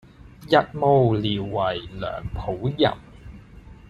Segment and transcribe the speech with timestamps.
[0.49, 2.89] 日暮聊為梁甫吟。